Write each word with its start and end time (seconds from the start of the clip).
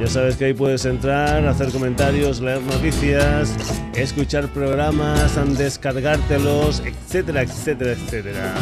Ya 0.00 0.06
sabes 0.06 0.36
que 0.36 0.44
ahí 0.46 0.54
puedes 0.54 0.84
entrar, 0.84 1.46
hacer 1.46 1.70
comentarios, 1.72 2.40
leer 2.40 2.60
noticias, 2.62 3.54
escuchar 3.94 4.48
programas, 4.48 5.38
descargártelos, 5.58 6.80
etcétera, 6.80 7.42
etcétera, 7.42 7.92
etcétera. 7.92 8.54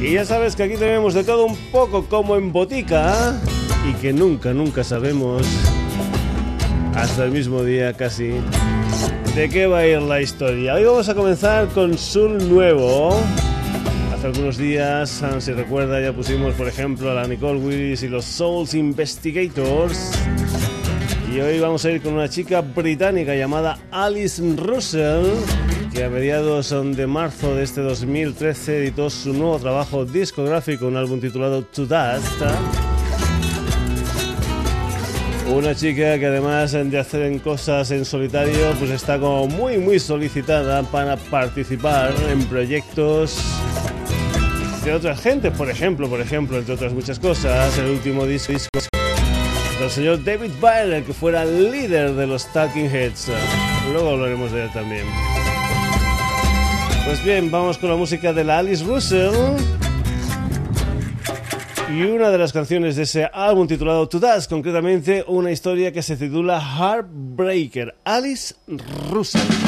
Y 0.00 0.12
ya 0.14 0.24
sabes 0.24 0.56
que 0.56 0.64
aquí 0.64 0.76
tenemos 0.76 1.14
de 1.14 1.22
todo 1.24 1.44
un 1.44 1.56
poco 1.70 2.06
como 2.06 2.36
en 2.36 2.52
botica 2.52 3.40
y 3.88 3.92
que 3.94 4.12
nunca, 4.12 4.52
nunca 4.52 4.84
sabemos 4.84 5.46
hasta 6.94 7.24
el 7.24 7.30
mismo 7.30 7.62
día 7.62 7.94
casi 7.94 8.32
de 9.34 9.48
qué 9.48 9.66
va 9.66 9.78
a 9.78 9.86
ir 9.86 10.02
la 10.02 10.20
historia. 10.20 10.74
Hoy 10.74 10.84
vamos 10.84 11.08
a 11.08 11.14
comenzar 11.14 11.68
con 11.68 11.96
Sul 11.96 12.48
Nuevo 12.48 13.18
Hace 14.18 14.26
algunos 14.26 14.56
días, 14.58 15.22
ah, 15.22 15.40
si 15.40 15.52
recuerda, 15.52 16.00
ya 16.00 16.12
pusimos, 16.12 16.52
por 16.54 16.66
ejemplo, 16.66 17.08
a 17.08 17.14
la 17.14 17.28
Nicole 17.28 17.60
Willis 17.60 18.02
y 18.02 18.08
los 18.08 18.24
Souls 18.24 18.74
Investigators. 18.74 20.10
Y 21.32 21.38
hoy 21.38 21.60
vamos 21.60 21.84
a 21.84 21.92
ir 21.92 22.02
con 22.02 22.14
una 22.14 22.28
chica 22.28 22.60
británica 22.62 23.36
llamada 23.36 23.78
Alice 23.92 24.42
Russell, 24.56 25.24
que 25.94 26.02
a 26.02 26.10
mediados 26.10 26.74
de 26.96 27.06
marzo 27.06 27.54
de 27.54 27.62
este 27.62 27.80
2013 27.80 28.78
editó 28.78 29.08
su 29.08 29.32
nuevo 29.32 29.56
trabajo 29.60 30.04
discográfico, 30.04 30.88
un 30.88 30.96
álbum 30.96 31.20
titulado 31.20 31.62
To 31.62 31.82
Dust. 31.82 32.42
Una 35.48 35.76
chica 35.76 36.18
que 36.18 36.26
además 36.26 36.72
de 36.72 36.98
hacer 36.98 37.40
cosas 37.40 37.92
en 37.92 38.04
solitario, 38.04 38.72
pues 38.80 38.90
está 38.90 39.20
como 39.20 39.46
muy 39.46 39.78
muy 39.78 40.00
solicitada 40.00 40.82
para 40.82 41.16
participar 41.16 42.12
en 42.28 42.44
proyectos 42.46 43.40
de 44.88 44.94
otras 44.94 45.20
gentes, 45.20 45.52
por 45.52 45.68
ejemplo, 45.68 46.08
por 46.08 46.18
ejemplo, 46.18 46.56
entre 46.56 46.72
otras 46.72 46.94
muchas 46.94 47.18
cosas, 47.18 47.76
el 47.76 47.90
último 47.90 48.24
disco, 48.24 48.54
del 49.78 49.90
señor 49.90 50.24
David 50.24 50.50
Byrne, 50.62 51.04
que 51.04 51.12
fuera 51.12 51.44
líder 51.44 52.14
de 52.14 52.26
los 52.26 52.50
Talking 52.54 52.86
Heads. 52.86 53.30
Luego 53.92 54.12
hablaremos 54.12 54.50
de 54.50 54.64
él 54.64 54.70
también. 54.72 55.04
Pues 57.04 57.22
bien, 57.22 57.50
vamos 57.50 57.76
con 57.76 57.90
la 57.90 57.96
música 57.96 58.32
de 58.32 58.44
la 58.44 58.60
Alice 58.60 58.82
Russell. 58.82 59.34
Y 61.94 62.02
una 62.04 62.30
de 62.30 62.38
las 62.38 62.54
canciones 62.54 62.96
de 62.96 63.02
ese 63.02 63.28
álbum 63.30 63.68
titulado 63.68 64.08
To 64.08 64.18
Dust, 64.18 64.48
concretamente 64.48 65.22
una 65.26 65.52
historia 65.52 65.92
que 65.92 66.00
se 66.02 66.16
titula 66.16 66.60
Heartbreaker, 66.60 67.94
Alice 68.04 68.54
Russell. 69.10 69.67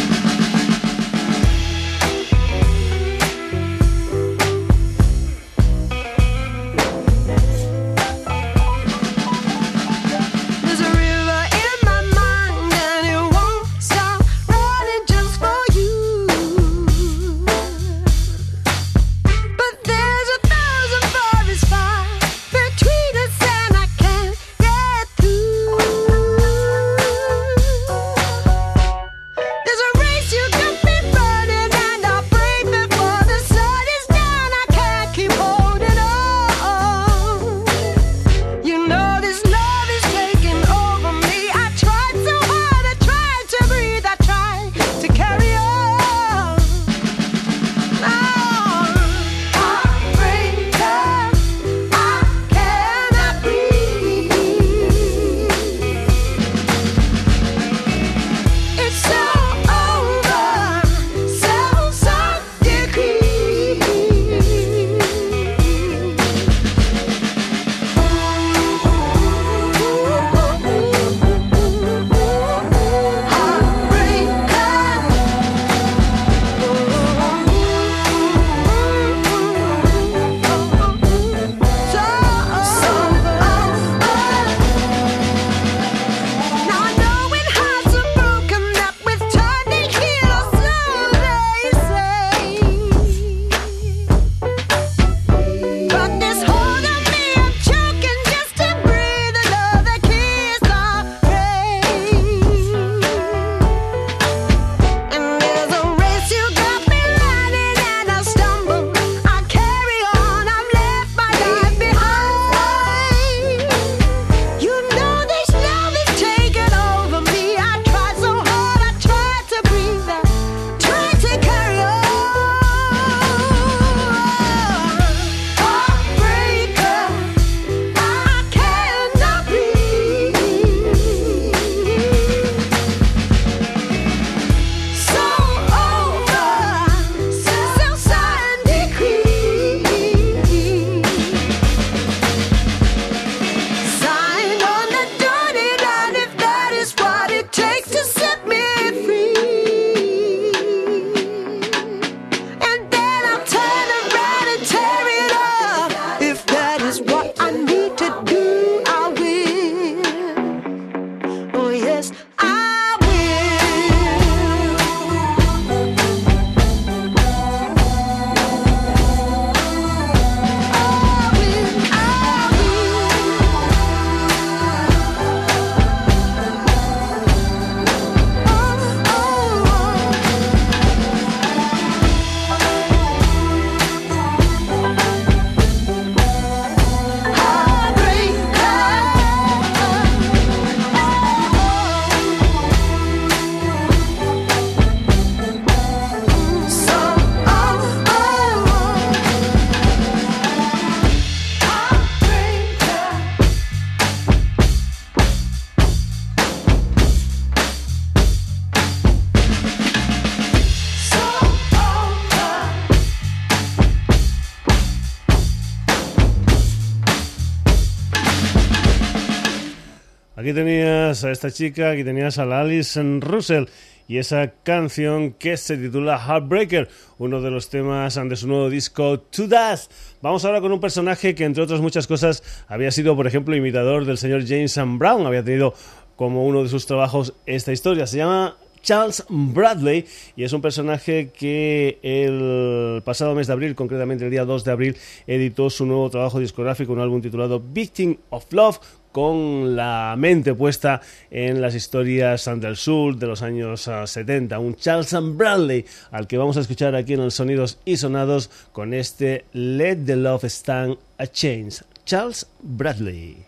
A 221.25 221.31
esta 221.31 221.51
chica, 221.51 221.91
aquí 221.91 222.05
tenías 222.05 222.39
a 222.39 222.45
la 222.45 222.61
Alison 222.61 223.21
Russell 223.21 223.65
y 224.09 224.19
esa 224.19 224.53
canción 224.65 225.33
que 225.35 225.57
se 225.57 225.77
titula 225.77 226.19
Heartbreaker, 226.19 226.89
uno 227.19 227.41
de 227.41 227.51
los 227.51 227.71
temas 227.71 228.15
de 228.17 228.37
su 228.37 228.49
nuevo 228.49 228.69
disco 228.69 229.21
To 229.21 229.47
Dust. 229.47 229.93
Vamos 230.21 230.45
ahora 230.45 230.61
con 230.61 230.73
un 230.73 230.81
personaje 230.81 231.35
que 231.35 231.45
entre 231.45 231.63
otras 231.63 231.81
muchas 231.81 232.07
cosas 232.07 232.43
había 232.67 232.91
sido, 232.91 233.15
por 233.15 233.27
ejemplo, 233.27 233.55
imitador 233.55 234.05
del 234.05 234.19
señor 234.19 234.47
James 234.47 234.77
Brown, 234.99 235.27
había 235.27 235.45
tenido 235.45 235.75
como 236.17 236.45
uno 236.45 236.63
de 236.63 236.69
sus 236.69 236.87
trabajos 236.87 237.35
esta 237.47 237.73
historia. 237.73 238.07
Se 238.07 238.17
llama 238.17 238.57
Charles 238.83 239.25
Bradley 239.29 240.07
y 240.37 240.45
es 240.45 240.53
un 240.53 240.61
personaje 240.61 241.31
que 241.31 241.99
el 242.03 243.03
pasado 243.03 243.35
mes 243.35 243.47
de 243.47 243.53
abril, 243.53 243.75
concretamente 243.75 244.25
el 244.25 244.31
día 244.31 244.45
2 244.45 244.65
de 244.65 244.71
abril, 244.71 244.97
editó 245.27 245.71
su 245.71 245.87
nuevo 245.87 246.11
trabajo 246.11 246.41
discográfico, 246.41 246.93
un 246.93 247.01
álbum 247.01 247.21
titulado 247.21 247.61
Victim 247.61 248.17
of 248.31 248.53
Love, 248.53 248.79
con 249.13 249.77
la 249.77 250.15
mente 250.17 250.55
puesta 250.55 251.01
en 251.31 251.61
las 251.61 251.75
historias 251.75 252.49
del 252.57 252.77
sur 252.77 253.17
de 253.17 253.27
los 253.27 253.43
años 253.43 253.91
70. 254.05 254.55
Ah, 254.55 254.59
un 254.59 254.77
Charles 254.77 255.15
Bradley 255.37 255.85
al 256.11 256.27
que 256.27 256.39
vamos 256.39 256.57
a 256.57 256.61
escuchar 256.61 256.95
aquí 256.95 257.15
en 257.15 257.21
los 257.21 257.35
Sonidos 257.35 257.79
y 257.85 257.97
Sonados 257.97 258.51
con 258.73 258.95
este 258.95 259.45
Let 259.53 260.05
the 260.07 260.17
Love 260.17 260.45
Stand 260.45 260.97
a 261.19 261.27
Change. 261.27 261.83
Charles 262.05 262.47
Bradley. 262.63 263.45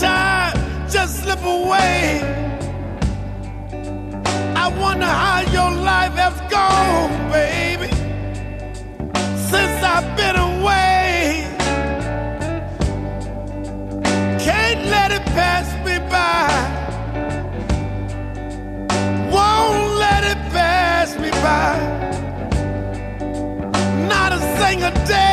time 0.00 0.56
just 0.88 1.22
slip 1.22 1.42
away. 1.44 2.22
I 4.56 4.66
wonder 4.82 5.04
how 5.04 5.40
your 5.56 5.70
life 5.92 6.14
has 6.14 6.36
gone, 6.50 7.12
baby, 7.30 7.90
since 9.50 9.76
I've 9.94 10.08
been 10.16 10.36
away. 10.36 11.46
Can't 14.46 14.82
let 14.94 15.10
it 15.18 15.24
pass 15.38 15.66
me 15.86 15.96
by. 16.14 16.48
Won't 19.36 19.96
let 20.04 20.22
it 20.32 20.40
pass 20.56 21.08
me 21.18 21.30
by. 21.46 21.74
Not 24.08 24.32
a 24.32 24.40
single 24.58 25.06
day. 25.06 25.29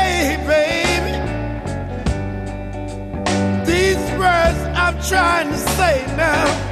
words 4.18 4.60
I'm 4.76 5.00
trying 5.02 5.50
to 5.50 5.58
say 5.58 6.06
now. 6.18 6.67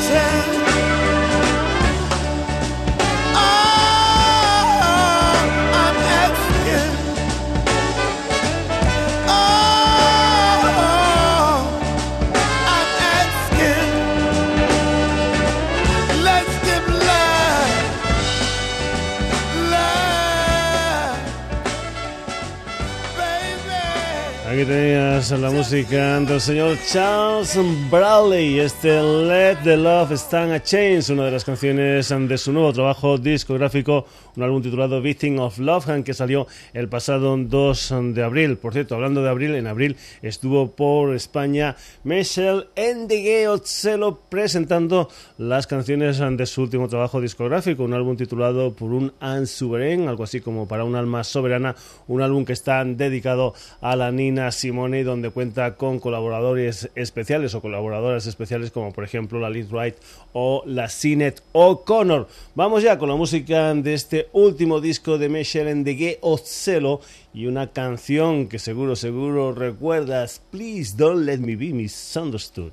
pretend 0.00 0.57
la 24.58 25.50
música 25.52 26.18
del 26.18 26.40
señor 26.40 26.76
Charles 26.90 27.56
Bradley, 27.88 28.58
este 28.58 29.00
Let 29.00 29.58
the 29.62 29.76
Love 29.76 30.10
Stand 30.10 30.52
a 30.52 30.60
Change, 30.60 31.12
una 31.12 31.26
de 31.26 31.30
las 31.30 31.44
canciones 31.44 32.08
de 32.08 32.38
su 32.38 32.52
nuevo 32.52 32.72
trabajo 32.72 33.18
discográfico, 33.18 34.04
un 34.34 34.42
álbum 34.42 34.60
titulado 34.60 35.00
Victim 35.00 35.38
of 35.38 35.58
Love, 35.58 36.02
que 36.02 36.12
salió 36.12 36.48
el 36.72 36.88
pasado 36.88 37.36
2 37.36 37.94
de 38.14 38.24
abril. 38.24 38.56
Por 38.56 38.72
cierto, 38.72 38.96
hablando 38.96 39.22
de 39.22 39.28
abril, 39.28 39.54
en 39.54 39.68
abril 39.68 39.96
estuvo 40.22 40.72
por 40.72 41.14
España 41.14 41.76
Michelle 42.02 42.66
Otzelo 43.48 44.18
presentando 44.28 45.08
las 45.38 45.68
canciones 45.68 46.18
de 46.18 46.46
su 46.46 46.62
último 46.62 46.88
trabajo 46.88 47.20
discográfico, 47.20 47.84
un 47.84 47.94
álbum 47.94 48.16
titulado 48.16 48.72
Por 48.72 48.90
un 48.90 49.12
An 49.20 49.44
algo 50.08 50.24
así 50.24 50.40
como 50.40 50.66
para 50.66 50.82
un 50.82 50.96
alma 50.96 51.22
soberana, 51.22 51.76
un 52.08 52.22
álbum 52.22 52.44
que 52.44 52.54
está 52.54 52.84
dedicado 52.84 53.54
a 53.80 53.94
la 53.94 54.10
Nina 54.10 54.47
Simone, 54.52 55.04
donde 55.04 55.30
cuenta 55.30 55.76
con 55.76 55.98
colaboradores 55.98 56.90
especiales 56.94 57.54
o 57.54 57.60
colaboradoras 57.60 58.26
especiales 58.26 58.70
como 58.70 58.92
por 58.92 59.04
ejemplo 59.04 59.38
la 59.40 59.50
Liz 59.50 59.70
Wright 59.70 59.96
o 60.32 60.62
la 60.66 60.88
Sinet 60.88 61.42
O'Connor. 61.52 62.28
Vamos 62.54 62.82
ya 62.82 62.98
con 62.98 63.08
la 63.08 63.16
música 63.16 63.74
de 63.74 63.94
este 63.94 64.28
último 64.32 64.80
disco 64.80 65.18
de 65.18 65.28
Michelle 65.28 65.70
Endegué 65.70 66.18
Ocelo 66.20 67.00
y 67.32 67.46
una 67.46 67.72
canción 67.72 68.48
que 68.48 68.58
seguro, 68.58 68.96
seguro 68.96 69.52
recuerdas, 69.52 70.42
Please 70.50 70.94
Don't 70.96 71.24
Let 71.24 71.38
Me 71.38 71.56
Be 71.56 71.72
Misunderstood. 71.72 72.72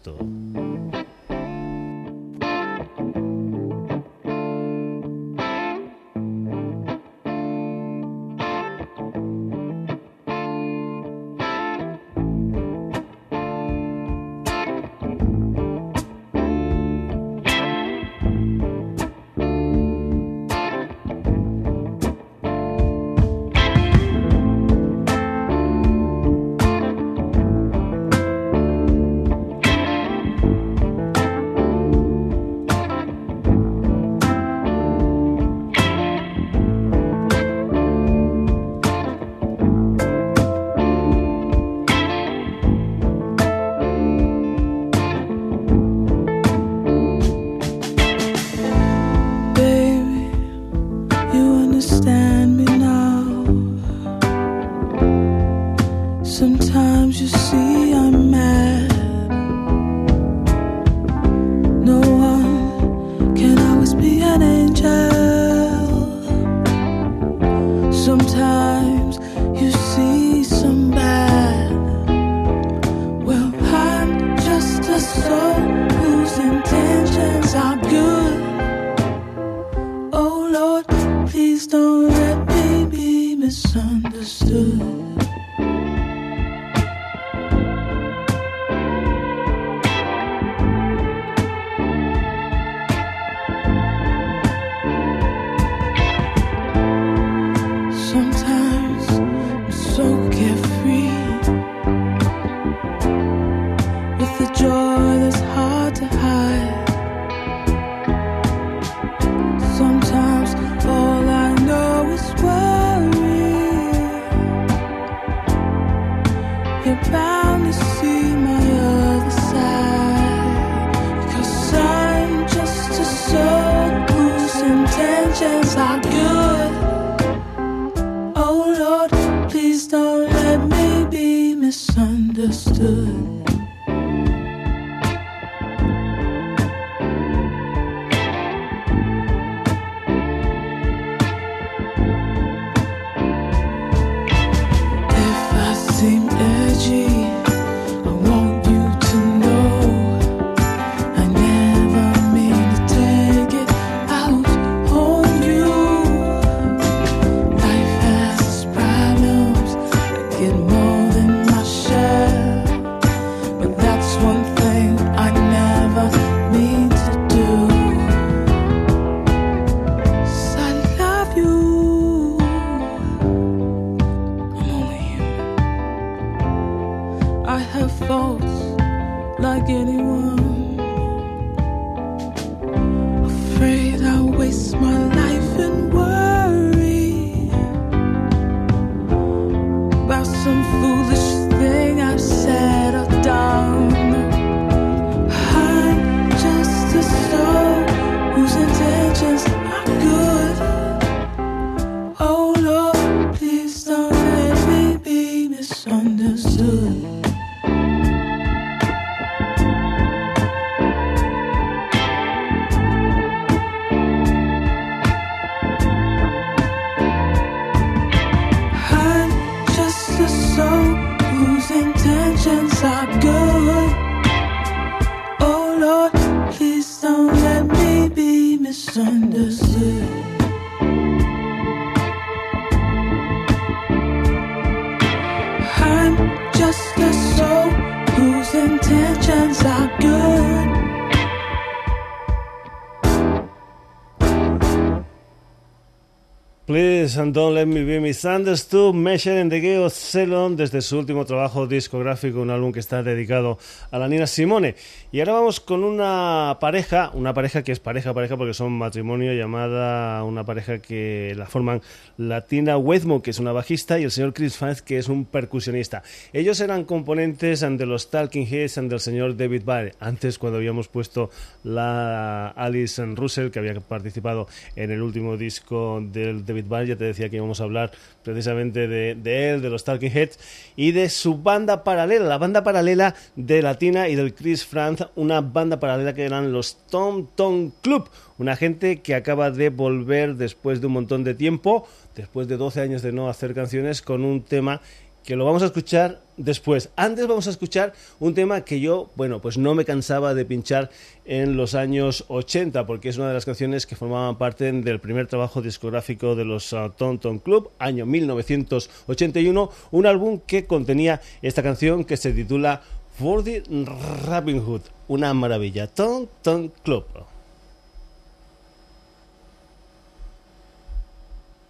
Don't 247.16 247.56
Let 247.56 247.66
Me 247.68 247.86
Be 247.86 248.02
Misunderstood, 248.02 248.94
Measure 248.94 249.40
in 249.40 249.48
the 249.48 249.62
Geo 249.62 249.90
Ceylon, 249.90 250.58
desde 250.58 250.82
su 250.82 251.00
último 251.00 251.24
trabajo 251.24 251.66
discográfico, 251.66 252.42
un 252.42 252.50
álbum 252.50 252.74
que 252.74 252.82
está 252.82 253.04
dedicado 253.04 253.58
a 253.90 253.98
la 253.98 254.10
Nina 254.10 254.28
Simone. 254.28 254.76
Y 255.14 255.20
ahora 255.20 255.32
vamos 255.32 255.62
con 255.62 255.86
una 255.86 256.58
pareja, 256.60 257.12
una 257.14 257.34
pareja 257.34 257.64
que 257.64 257.72
es 257.72 257.80
pareja, 257.80 258.14
pareja 258.14 258.36
porque 258.36 258.54
son 258.54 258.74
matrimonio, 258.74 259.32
llamada 259.32 260.26
una 260.26 260.44
pareja 260.44 260.80
que 260.80 261.34
la 261.38 261.46
forman 261.46 261.82
Latina 262.18 262.78
Wedmo, 262.78 263.22
que 263.22 263.32
es 263.32 263.40
una 263.40 263.54
bajista, 263.54 263.98
y 263.98 264.04
el 264.04 264.12
señor 264.12 264.34
Chris 264.34 264.58
Fife, 264.58 264.84
que 264.84 264.98
es 264.98 265.08
un 265.08 265.24
percusionista. 265.24 266.04
Ellos 266.34 266.60
eran 266.60 266.84
componentes 266.84 267.62
de 267.62 267.86
los 267.86 268.10
Talking 268.10 268.46
Heads 268.46 268.76
del 268.90 269.00
señor 269.00 269.38
David 269.38 269.64
Byrne, 269.66 269.94
antes 270.02 270.38
cuando 270.38 270.58
habíamos 270.58 270.90
puesto 270.90 271.30
la 271.64 272.50
Alice 272.50 273.04
Russell, 273.06 273.52
que 273.52 273.60
había 273.60 273.80
participado 273.80 274.50
en 274.76 274.92
el 274.92 275.02
último 275.02 275.38
disco 275.38 276.04
del 276.04 276.46
David 276.46 276.66
Byrne, 276.68 276.88
ya 276.88 276.96
te 276.98 277.05
decía 277.06 277.30
que 277.30 277.38
íbamos 277.38 277.62
a 277.62 277.64
hablar 277.64 277.92
precisamente 278.24 278.88
de, 278.88 279.16
de, 279.16 279.50
él, 279.52 279.62
de 279.62 279.70
los 279.70 279.84
Talking 279.84 280.12
Heads 280.12 280.40
y 280.76 280.92
de 280.92 281.10
su 281.10 281.38
banda 281.38 281.84
paralela, 281.84 282.26
la 282.26 282.38
banda 282.38 282.64
paralela 282.64 283.16
de 283.36 283.62
Latina 283.62 284.10
y 284.10 284.16
del 284.16 284.34
Chris 284.34 284.66
Franz, 284.66 285.06
una 285.16 285.42
banda 285.42 285.80
paralela 285.80 286.14
que 286.14 286.26
eran 286.26 286.52
los 286.52 286.78
Tom 286.90 287.28
Tom 287.36 287.72
Club, 287.82 288.10
una 288.38 288.56
gente 288.56 289.02
que 289.02 289.16
acaba 289.16 289.52
de 289.52 289.70
volver 289.70 290.36
después 290.36 290.82
de 290.82 290.88
un 290.88 290.94
montón 290.94 291.24
de 291.24 291.36
tiempo, 291.36 291.88
después 292.16 292.48
de 292.48 292.58
12 292.58 292.82
años 292.82 293.02
de 293.02 293.12
no 293.12 293.30
hacer 293.30 293.54
canciones, 293.54 294.02
con 294.02 294.24
un 294.24 294.42
tema 294.42 294.82
que 295.26 295.36
lo 295.36 295.44
vamos 295.44 295.64
a 295.64 295.66
escuchar 295.66 296.22
después. 296.38 296.90
Antes 296.96 297.28
vamos 297.28 297.48
a 297.48 297.50
escuchar 297.50 297.94
un 298.20 298.36
tema 298.36 298.62
que 298.62 298.80
yo, 298.80 299.10
bueno, 299.16 299.42
pues 299.42 299.58
no 299.58 299.74
me 299.74 299.84
cansaba 299.84 300.34
de 300.36 300.46
pinchar 300.46 300.92
en 301.26 301.58
los 301.58 301.74
años 301.74 302.26
80, 302.28 302.86
porque 302.86 303.10
es 303.10 303.18
una 303.18 303.30
de 303.30 303.34
las 303.34 303.46
canciones 303.46 303.88
que 303.88 303.96
formaban 303.96 304.38
parte 304.38 304.72
del 304.72 305.00
primer 305.00 305.28
trabajo 305.28 305.62
discográfico 305.62 306.36
de 306.36 306.46
los 306.46 306.72
uh, 306.74 306.92
Tonton 306.96 307.40
Club, 307.40 307.72
año 307.80 308.06
1981, 308.06 309.72
un 309.92 310.06
álbum 310.06 310.40
que 310.46 310.66
contenía 310.66 311.22
esta 311.42 311.64
canción 311.64 312.06
que 312.06 312.18
se 312.18 312.32
titula 312.32 312.82
For 313.18 313.44
the 313.44 313.64
Hood, 313.68 314.82
una 315.08 315.34
maravilla, 315.34 315.88
Tonton 315.88 316.72
Club. 316.84 317.06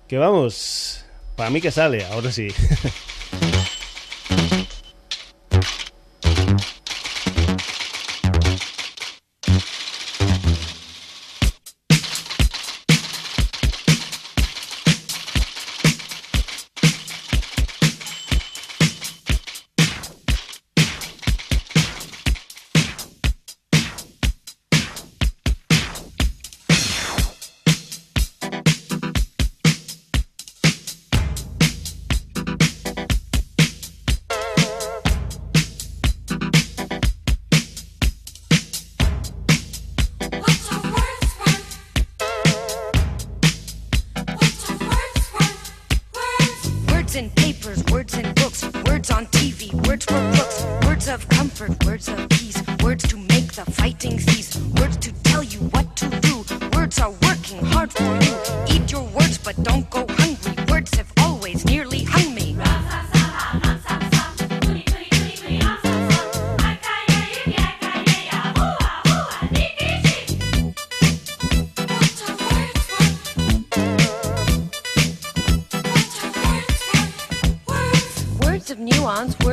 Que 0.09 0.17
vamos, 0.17 1.05
para 1.35 1.49
mí 1.49 1.61
que 1.61 1.71
sale, 1.71 2.03
ahora 2.05 2.31
sí. 2.31 2.49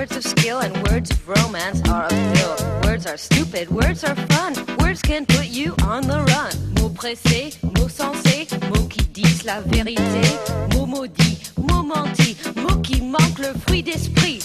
Words 0.02 0.16
of 0.16 0.24
skill 0.24 0.58
and 0.58 0.76
words 0.88 1.12
of 1.12 1.28
romance 1.28 1.80
are 1.88 2.06
a 2.06 2.08
pill. 2.08 2.56
Words 2.82 3.06
are 3.06 3.16
stupid, 3.16 3.70
words 3.70 4.02
are 4.02 4.16
fun. 4.16 4.52
Words 4.80 5.00
can 5.00 5.24
put 5.24 5.46
you 5.46 5.76
on 5.84 6.02
the 6.08 6.24
run. 6.24 6.74
Mots 6.74 6.92
pressés, 6.92 7.56
mots 7.62 7.88
sensés, 7.88 8.48
mots 8.70 8.88
qui 8.88 9.04
disent 9.04 9.44
la 9.44 9.60
vérité. 9.60 10.22
Mots 10.74 10.86
maudits, 10.86 11.52
mots 11.56 11.84
mentis, 11.84 12.36
mots 12.56 12.82
qui 12.82 13.00
manquent 13.00 13.38
le 13.38 13.54
fruit 13.60 13.84
d'esprit. 13.84 14.40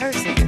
person. 0.00 0.39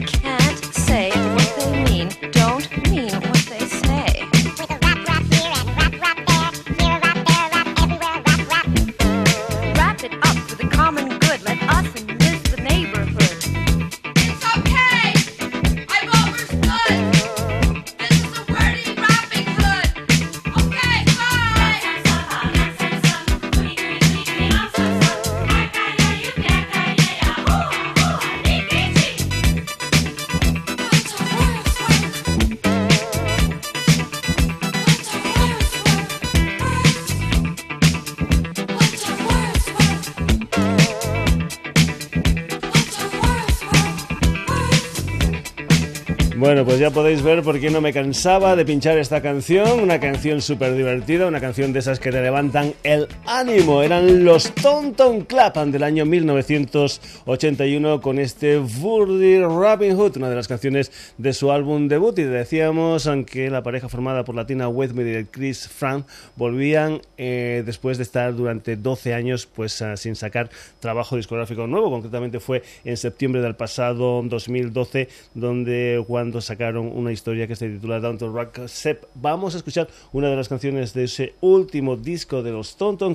Podéis 46.92 47.22
ver 47.22 47.42
por 47.42 47.58
qué 47.58 47.70
no 47.70 47.80
me 47.80 47.92
cansaba 47.92 48.54
de 48.54 48.64
pinchar 48.64 48.98
esta 48.98 49.22
canción, 49.22 49.80
una 49.80 49.98
canción 49.98 50.42
súper 50.42 50.74
divertida, 50.74 51.26
una 51.26 51.40
canción 51.40 51.72
de 51.72 51.78
esas 51.78 51.98
que 51.98 52.10
te 52.10 52.20
levantan 52.20 52.74
el 52.82 53.08
ánimo. 53.38 53.82
Eran 53.82 54.24
los 54.24 54.54
Tonton 54.54 55.22
Club 55.22 55.52
del 55.72 55.82
año 55.82 56.04
1981 56.04 58.00
con 58.02 58.18
este 58.18 58.58
Burdy 58.58 59.40
Robin 59.40 59.96
Hood, 59.96 60.18
una 60.18 60.28
de 60.28 60.36
las 60.36 60.48
canciones 60.48 60.92
de 61.16 61.32
su 61.32 61.50
álbum 61.50 61.88
debut. 61.88 62.18
Y 62.18 62.24
decíamos, 62.24 63.06
aunque 63.06 63.48
la 63.48 63.62
pareja 63.62 63.88
formada 63.88 64.24
por 64.24 64.34
Latina 64.34 64.68
Westmead 64.68 65.20
y 65.20 65.24
Chris 65.24 65.66
Frank 65.66 66.06
volvían 66.36 67.00
eh, 67.16 67.62
después 67.64 67.96
de 67.96 68.02
estar 68.02 68.34
durante 68.34 68.76
12 68.76 69.14
años 69.14 69.46
pues 69.46 69.80
ah, 69.80 69.96
sin 69.96 70.14
sacar 70.14 70.50
trabajo 70.80 71.16
discográfico 71.16 71.66
nuevo. 71.66 71.90
Concretamente 71.90 72.38
fue 72.38 72.62
en 72.84 72.98
septiembre 72.98 73.40
del 73.40 73.54
pasado 73.54 74.22
2012 74.22 75.08
donde 75.34 76.04
cuando 76.06 76.42
sacaron 76.42 76.86
una 76.86 77.12
historia 77.12 77.46
que 77.46 77.56
se 77.56 77.70
titula 77.70 77.98
Down 77.98 78.18
to 78.18 78.30
Rock 78.30 78.66
Sep. 78.66 79.04
Vamos 79.14 79.54
a 79.54 79.58
escuchar 79.58 79.88
una 80.12 80.28
de 80.28 80.36
las 80.36 80.48
canciones 80.48 80.92
de 80.92 81.04
ese 81.04 81.34
último 81.40 81.96
disco 81.96 82.42
de 82.42 82.52
los 82.52 82.76
Tonton 82.76 83.14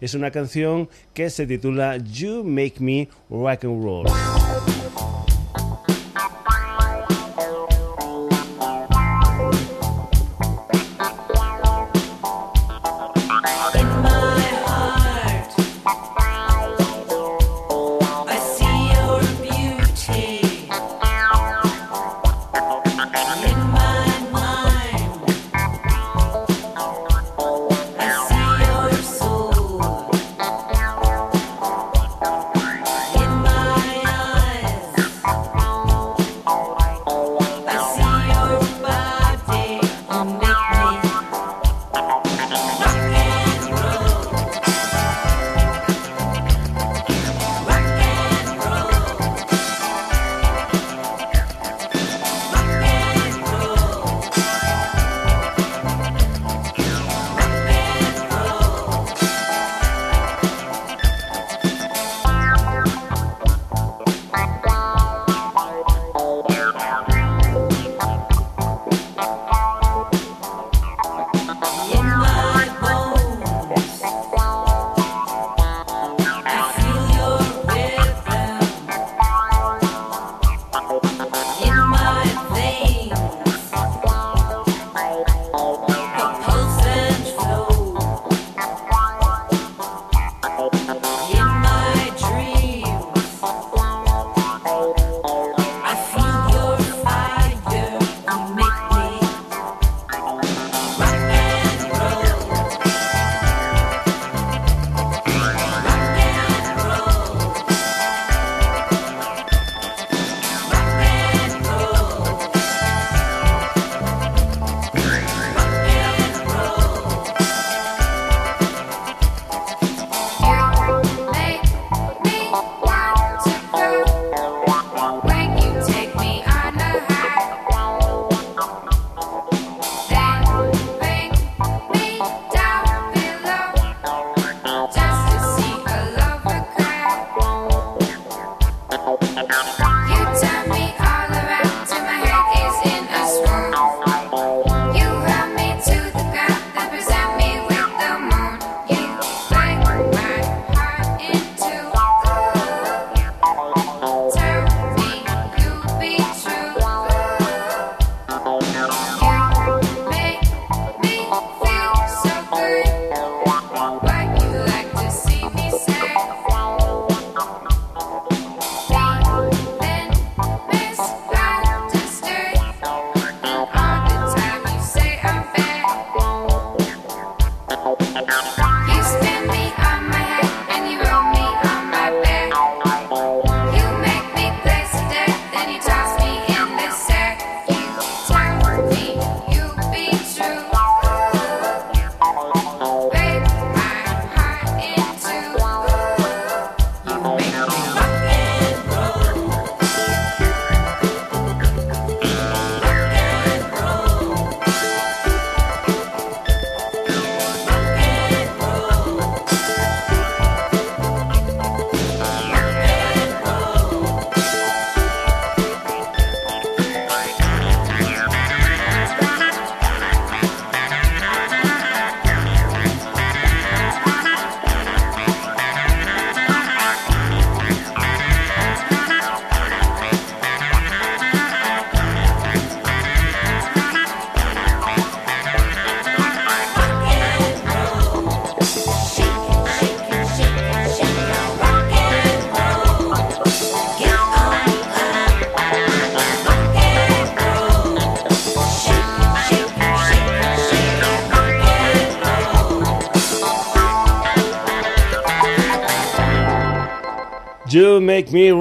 Es 0.00 0.14
una 0.14 0.30
canción 0.30 0.88
que 1.14 1.30
se 1.30 1.46
titula 1.46 1.96
You 1.96 2.44
Make 2.44 2.74
Me 2.80 3.08
Rock 3.30 3.64
and 3.64 3.82
Roll. 3.82 4.06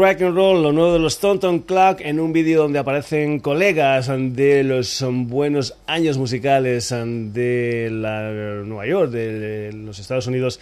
Rock 0.05 0.21
and 0.21 0.35
Roll, 0.35 0.61
lo 0.61 0.71
nuevo 0.71 0.93
de 0.93 0.99
los 0.99 1.17
Tonton 1.17 1.61
Clock, 1.61 1.99
en 2.01 2.19
un 2.19 2.31
vídeo 2.31 2.61
donde 2.61 2.77
aparecen 2.77 3.39
colegas 3.39 4.07
de 4.07 4.63
los 4.63 5.03
buenos 5.09 5.73
años 5.87 6.19
musicales 6.19 6.91
de 6.91 7.89
la 7.91 8.29
Nueva 8.63 8.85
York, 8.85 9.09
de 9.09 9.73
los 9.73 9.97
Estados 9.97 10.27
Unidos 10.27 10.59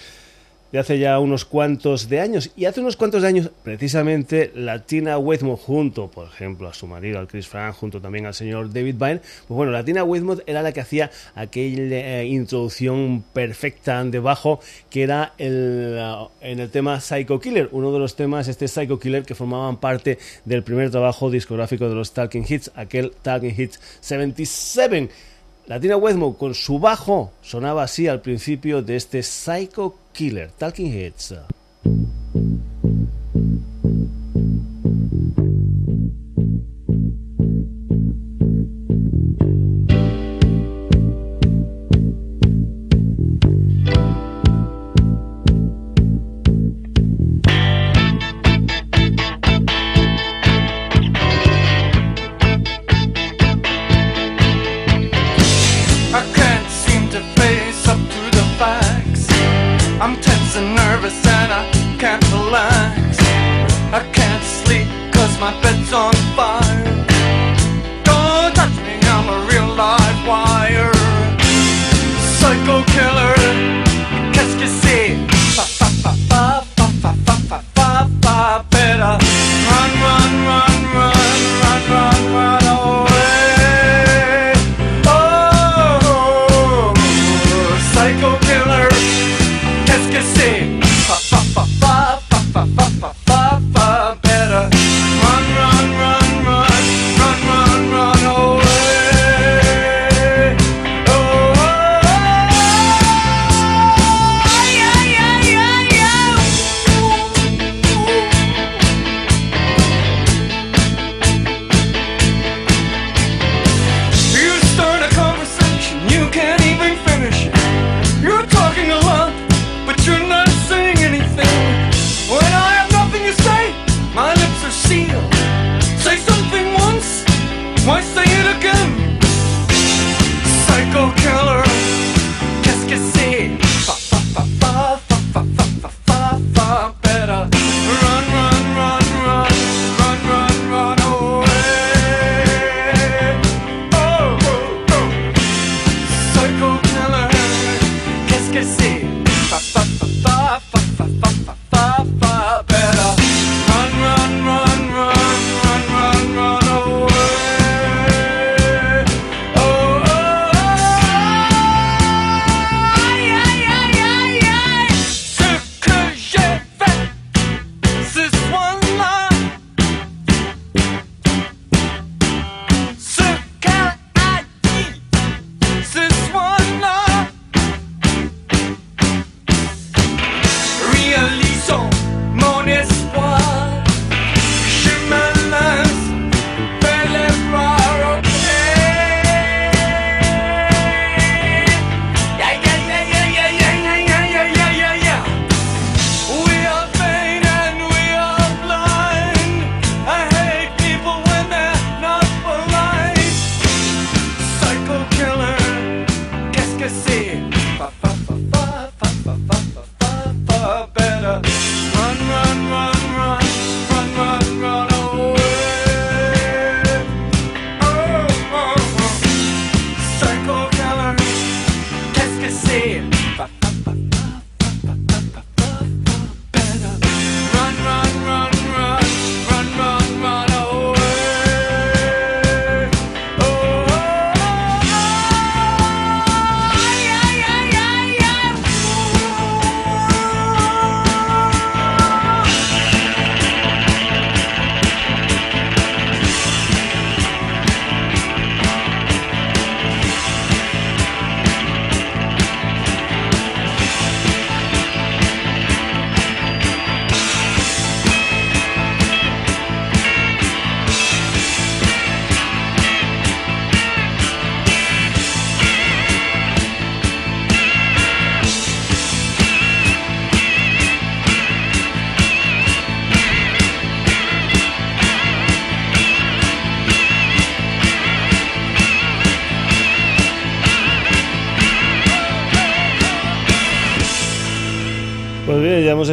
de 0.74 0.80
hace 0.80 0.98
ya 0.98 1.20
unos 1.20 1.46
cuantos 1.46 2.10
de 2.10 2.20
años. 2.20 2.50
Y 2.58 2.66
hace 2.66 2.82
unos 2.82 2.98
cuantos 2.98 3.22
de 3.22 3.28
años, 3.28 3.52
precisamente, 3.64 4.52
Latina 4.56 5.18
Tina 5.18 5.56
junto, 5.56 6.10
por 6.10 6.28
ejemplo, 6.28 6.68
a 6.68 6.74
su 6.74 6.88
marido, 6.88 7.20
al 7.20 7.28
Chris 7.28 7.48
Frank, 7.48 7.76
junto 7.76 8.02
también 8.02 8.26
al 8.26 8.34
señor 8.34 8.74
David 8.74 8.96
Byrne, 8.96 9.22
pues 9.48 9.56
bueno, 9.56 9.72
Latina 9.72 10.04
Tina 10.04 10.42
era 10.48 10.64
la 10.64 10.72
que 10.72 10.82
hacía 10.82 11.12
aquella 11.36 12.22
eh, 12.22 12.26
introducción 12.26 13.24
perfecta 13.34 14.04
de 14.04 14.20
bajo, 14.20 14.62
que 14.90 15.04
era 15.04 15.34
el, 15.38 16.00
uh, 16.02 16.30
en 16.42 16.60
el 16.60 16.72
tema 16.72 17.00
Psycho 17.00 17.40
Killer, 17.40 17.70
uno 17.72 17.94
de 17.94 18.00
los 18.00 18.16
temas, 18.16 18.48
este 18.48 18.68
Psycho 18.68 19.00
Killer, 19.00 19.24
que 19.26 19.36
formaban 19.36 19.78
parte 19.78 20.18
del 20.44 20.64
primer 20.64 20.90
trabajo 20.90 21.30
discográfico 21.30 21.88
de 21.88 21.94
los 21.94 22.14
Talking 22.14 22.46
Hits, 22.50 22.72
aquel 22.74 23.12
Talking 23.22 23.54
Hits 23.56 23.80
77. 24.00 25.33
Latina 25.66 25.96
Westmore 25.96 26.38
con 26.38 26.54
su 26.54 26.78
bajo 26.78 27.32
sonaba 27.42 27.84
así 27.84 28.08
al 28.08 28.20
principio 28.22 28.82
de 28.82 28.98
este 28.98 29.24
Psycho 29.24 29.96
Killer, 30.12 30.52
Talking 30.52 30.92
Heads. 30.92 31.36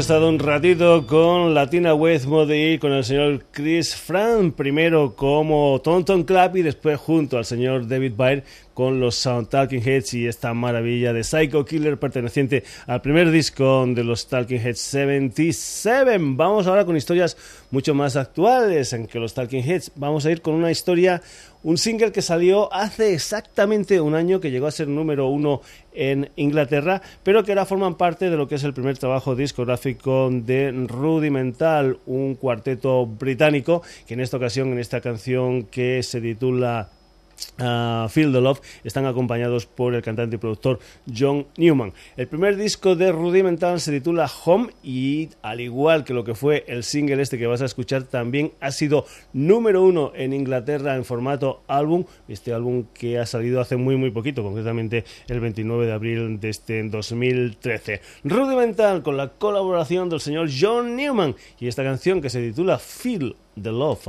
Estado 0.01 0.31
un 0.31 0.39
ratito 0.39 1.07
con 1.07 1.53
Latina 1.53 1.93
Wave 1.93 2.27
Mode 2.27 2.79
con 2.81 2.93
el 2.93 3.05
señor 3.05 3.45
Chris 3.51 3.95
Fran, 3.95 4.53
primero 4.53 5.15
como 5.15 5.79
Tonton 5.85 6.25
Club 6.25 6.57
y 6.57 6.63
después 6.63 6.99
junto 6.99 7.37
al 7.37 7.45
señor 7.45 7.87
David 7.87 8.15
Byrne 8.17 8.43
con 8.75 9.01
los 9.01 9.29
Talking 9.51 9.83
Heads 9.83 10.15
y 10.15 10.27
esta 10.27 10.55
maravilla 10.55 11.13
de 11.13 11.25
Psycho 11.25 11.65
Killer 11.65 11.99
perteneciente 11.99 12.65
al 12.87 13.03
primer 13.03 13.31
disco 13.31 13.85
de 13.87 14.05
los 14.05 14.29
Talking 14.29 14.61
Heads 14.61 14.81
77. 14.81 16.17
Vamos 16.21 16.67
ahora 16.67 16.85
con 16.85 16.97
historias 16.97 17.37
mucho 17.71 17.95
más 17.95 18.17
actuales 18.17 18.93
en 18.93 19.07
que 19.07 19.19
los 19.19 19.35
Talking 19.35 19.63
Heads. 19.63 19.93
Vamos 19.97 20.27
a 20.27 20.31
ir 20.31 20.43
con 20.43 20.55
una 20.55 20.71
historia, 20.71 21.23
un 21.63 21.79
single 21.79 22.13
que 22.13 22.23
salió 22.23 22.73
hace 22.73 23.15
exactamente 23.15 24.01
un 24.01 24.15
año, 24.15 24.41
que 24.41 24.51
llegó 24.51 24.67
a 24.67 24.71
ser 24.71 24.89
número 24.89 25.29
uno 25.29 25.61
en 25.93 26.31
Inglaterra, 26.37 27.03
pero 27.23 27.45
que 27.45 27.53
ahora 27.53 27.67
forman 27.67 27.97
parte 27.97 28.31
de 28.31 28.37
lo 28.37 28.49
que 28.49 28.55
es 28.55 28.65
el 28.65 28.75
primer 28.75 28.99
trabajo 28.99 29.35
discográfico 29.35 30.31
de 30.31 30.73
Rudimental, 30.89 31.99
un 32.07 32.35
cuarteto 32.35 33.07
británico 33.07 33.83
que 34.07 34.15
en 34.15 34.21
esta 34.21 34.37
ocasión, 34.37 34.73
en 34.73 34.79
esta 34.79 35.01
canción 35.01 35.65
que 35.65 36.03
se 36.03 36.21
titula 36.21 36.91
Uh, 37.59 38.09
Feel 38.09 38.33
the 38.33 38.41
Love 38.41 38.61
están 38.85 39.07
acompañados 39.07 39.67
por 39.67 39.95
el 39.95 40.03
cantante 40.03 40.37
y 40.37 40.39
productor 40.39 40.79
John 41.15 41.47
Newman. 41.57 41.93
El 42.17 42.27
primer 42.27 42.57
disco 42.57 42.97
de 42.97 43.13
Rudimental 43.13 43.81
se 43.81 43.93
titula 43.93 44.31
Home 44.45 44.71
y 44.83 45.29
al 45.43 45.61
igual 45.61 46.05
que 46.05 46.15
lo 46.15 46.25
que 46.25 46.35
fue 46.35 46.65
el 46.69 46.85
single 46.85 47.23
este 47.23 47.39
que 47.39 47.47
vas 47.47 47.63
a 47.63 47.67
escuchar 47.67 48.05
también 48.05 48.53
ha 48.61 48.71
sido 48.71 49.05
número 49.33 49.83
uno 49.83 50.13
en 50.15 50.33
Inglaterra 50.33 50.97
en 50.97 51.05
formato 51.05 51.63
álbum, 51.69 52.05
este 52.29 52.53
álbum 52.53 52.85
que 52.95 53.19
ha 53.19 53.27
salido 53.27 53.61
hace 53.61 53.77
muy 53.77 53.97
muy 53.97 54.11
poquito, 54.11 54.43
concretamente 54.43 55.05
el 55.29 55.41
29 55.41 55.87
de 55.87 55.93
abril 55.93 56.41
de 56.41 56.49
este 56.49 56.83
2013. 56.83 58.01
Rudimental 58.25 59.03
con 59.03 59.17
la 59.17 59.29
colaboración 59.29 60.09
del 60.09 60.21
señor 60.21 60.49
John 60.59 60.97
Newman 60.97 61.37
y 61.59 61.69
esta 61.69 61.85
canción 61.85 62.21
que 62.21 62.31
se 62.31 62.41
titula 62.41 62.79
Feel 62.79 63.37
the 63.61 63.71
Love. 63.71 64.09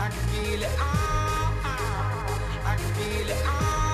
I 0.00 0.10
can 0.10 0.20
feel 0.28 0.62
it. 0.62 0.70
Oh, 0.78 1.60
oh. 1.64 2.62
I 2.64 2.76
can 2.76 2.94
feel 2.94 3.28
it. 3.30 3.42
Oh. 3.44 3.87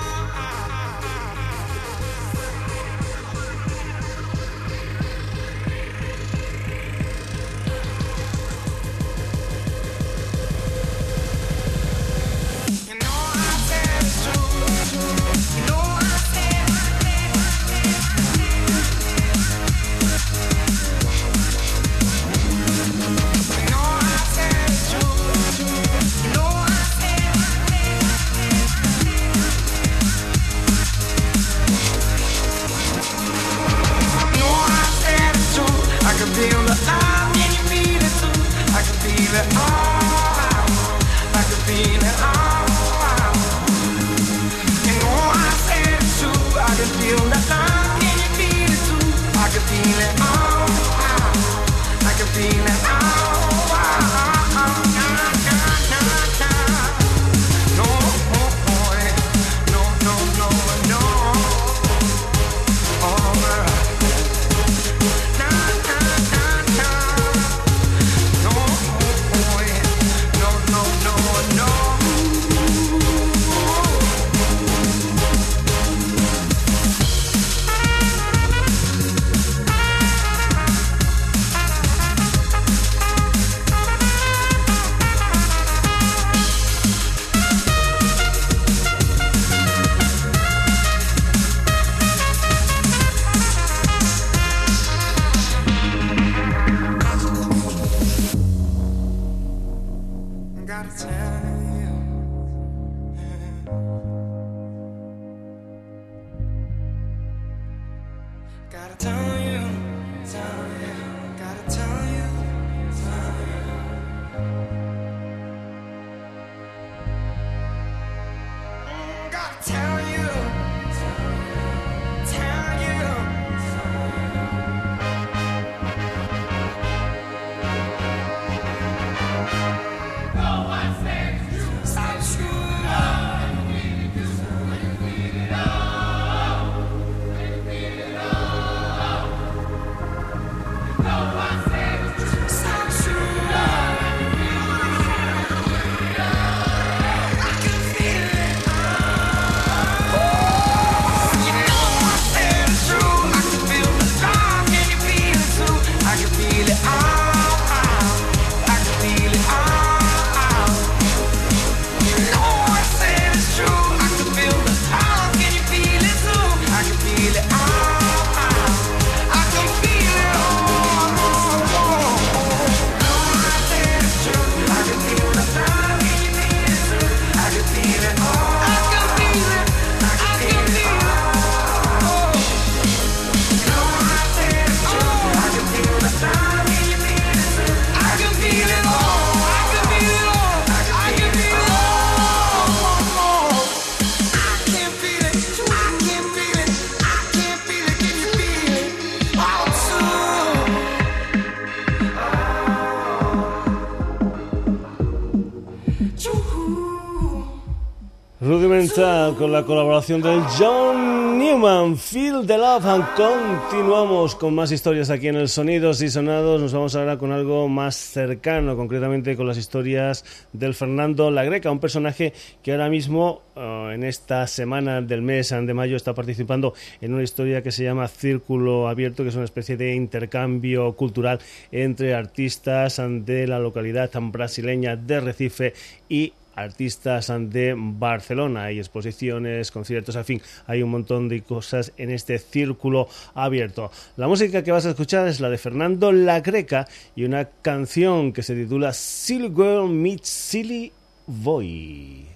Rudimental 208.45 209.35
con 209.35 209.51
la 209.51 209.63
colaboración 209.63 210.21
del 210.21 210.39
John 210.55 211.39
Newman, 211.39 211.97
Feel 211.97 212.45
the 212.45 212.59
Love 212.59 212.85
and 212.85 213.03
continuamos 213.15 214.35
con 214.35 214.53
más 214.53 214.71
historias 214.71 215.09
aquí 215.09 215.29
en 215.29 215.35
el 215.35 215.49
Sonidos 215.49 215.99
y 216.03 216.09
Sonados. 216.09 216.61
Nos 216.61 216.71
vamos 216.71 216.95
ahora 216.95 217.17
con 217.17 217.31
algo 217.31 217.67
más 217.67 217.95
cercano, 217.95 218.75
concretamente 218.75 219.35
con 219.35 219.47
las 219.47 219.57
historias 219.57 220.23
del 220.53 220.75
Fernando 220.75 221.31
La 221.31 221.43
Greca, 221.43 221.71
un 221.71 221.79
personaje 221.79 222.33
que 222.61 222.71
ahora 222.71 222.87
mismo 222.87 223.41
eh, 223.55 223.91
en 223.95 224.03
esta 224.03 224.45
semana 224.45 225.01
del 225.01 225.23
mes 225.23 225.49
de 225.49 225.73
mayo 225.73 225.95
está 225.95 226.13
participando 226.13 226.75
en 227.01 227.15
una 227.15 227.23
historia 227.23 227.63
que 227.63 227.71
se 227.71 227.83
llama 227.83 228.07
Círculo 228.07 228.87
Abierto, 228.87 229.23
que 229.23 229.29
es 229.29 229.35
una 229.35 229.45
especie 229.45 229.75
de 229.75 229.95
intercambio 229.95 230.93
cultural 230.93 231.39
entre 231.71 232.13
artistas 232.13 233.01
de 233.01 233.47
la 233.47 233.57
localidad 233.57 234.11
brasileña 234.21 234.95
de 234.95 235.19
Recife 235.19 235.73
y 236.07 236.33
artistas 236.55 237.31
de 237.49 237.75
Barcelona. 237.77 238.65
Hay 238.65 238.79
exposiciones, 238.79 239.71
conciertos, 239.71 240.15
en 240.15 240.25
fin, 240.25 240.41
hay 240.67 240.81
un 240.83 240.91
montón 240.91 241.29
de 241.29 241.41
cosas 241.41 241.91
en 241.97 242.11
este 242.11 242.37
círculo 242.39 243.07
abierto. 243.33 243.91
La 244.17 244.27
música 244.27 244.63
que 244.63 244.71
vas 244.71 244.85
a 244.85 244.91
escuchar 244.91 245.27
es 245.27 245.39
la 245.39 245.49
de 245.49 245.57
Fernando 245.57 246.11
La 246.11 246.41
Greca 246.41 246.87
y 247.15 247.23
una 247.23 247.45
canción 247.45 248.33
que 248.33 248.43
se 248.43 248.55
titula 248.55 248.93
Silly 248.93 249.51
Girl 249.55 249.89
Meets 249.89 250.29
Silly 250.29 250.91
Boy. 251.27 252.34